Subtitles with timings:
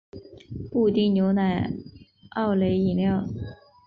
[0.71, 1.71] 布丁牛奶
[2.35, 3.23] 欧蕾饮料